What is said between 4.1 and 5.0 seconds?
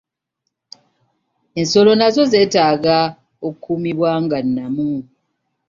nga nnamu.